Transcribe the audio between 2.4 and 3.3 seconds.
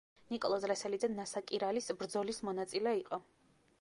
მონაწილე იყო.